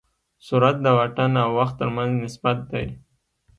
[0.45, 2.87] سرعت د واټن او وخت تر منځ نسبت دی.